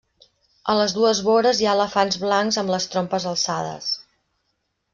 [0.73, 3.95] A les dues vores hi ha elefants blancs amb les trompes alçades.